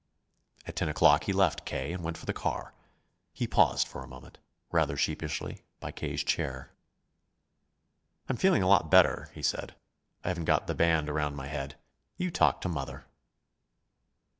[0.65, 1.93] At ten o'clock he left K.
[1.93, 2.73] and went for the car.
[3.33, 4.39] He paused for a moment,
[4.71, 6.71] rather sheepishly, by K.'s chair.
[8.27, 9.75] "I'm feeling a lot better," he said.
[10.23, 11.75] "I haven't got the band around my head.
[12.17, 13.05] You talk to mother."